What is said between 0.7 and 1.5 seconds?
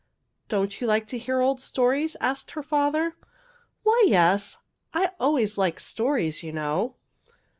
you like to hear